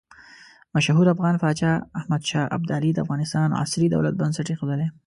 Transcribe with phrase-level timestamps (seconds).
[0.75, 4.87] مشهور افغان پاچا احمد شاه ابدالي د افغانستان عصري دولت بنسټ ایښودلی.